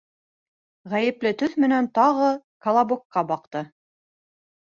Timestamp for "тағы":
1.99-2.31